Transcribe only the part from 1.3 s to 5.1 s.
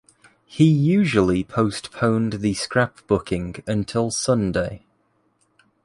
postponed the scrapbooking until Sunday.